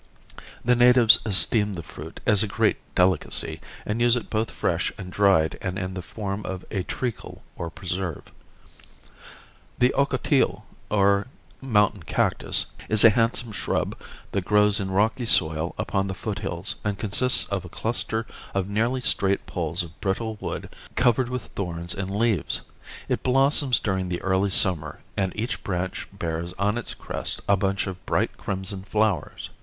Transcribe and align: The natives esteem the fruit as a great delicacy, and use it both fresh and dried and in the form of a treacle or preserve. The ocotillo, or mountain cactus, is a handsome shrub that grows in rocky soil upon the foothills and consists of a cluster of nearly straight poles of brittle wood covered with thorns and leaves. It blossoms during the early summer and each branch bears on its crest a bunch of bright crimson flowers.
The 0.65 0.75
natives 0.75 1.19
esteem 1.25 1.75
the 1.75 1.83
fruit 1.83 2.21
as 2.25 2.41
a 2.41 2.47
great 2.47 2.77
delicacy, 2.95 3.61
and 3.85 4.01
use 4.01 4.15
it 4.15 4.31
both 4.31 4.49
fresh 4.49 4.91
and 4.97 5.11
dried 5.11 5.59
and 5.61 5.77
in 5.77 5.93
the 5.93 6.01
form 6.01 6.43
of 6.43 6.65
a 6.71 6.81
treacle 6.81 7.43
or 7.55 7.69
preserve. 7.69 8.23
The 9.77 9.93
ocotillo, 9.95 10.63
or 10.89 11.27
mountain 11.61 12.01
cactus, 12.01 12.65
is 12.89 13.03
a 13.03 13.11
handsome 13.11 13.51
shrub 13.51 13.95
that 14.31 14.43
grows 14.43 14.79
in 14.79 14.89
rocky 14.89 15.27
soil 15.27 15.75
upon 15.77 16.07
the 16.07 16.15
foothills 16.15 16.77
and 16.83 16.97
consists 16.97 17.45
of 17.49 17.63
a 17.63 17.69
cluster 17.69 18.25
of 18.55 18.67
nearly 18.67 19.01
straight 19.01 19.45
poles 19.45 19.83
of 19.83 20.01
brittle 20.01 20.35
wood 20.39 20.67
covered 20.95 21.29
with 21.29 21.43
thorns 21.45 21.93
and 21.93 22.09
leaves. 22.09 22.61
It 23.07 23.21
blossoms 23.21 23.79
during 23.79 24.09
the 24.09 24.23
early 24.23 24.49
summer 24.49 25.01
and 25.15 25.31
each 25.35 25.63
branch 25.63 26.07
bears 26.11 26.53
on 26.53 26.79
its 26.79 26.95
crest 26.95 27.39
a 27.47 27.55
bunch 27.55 27.85
of 27.85 28.03
bright 28.07 28.35
crimson 28.39 28.81
flowers. 28.81 29.51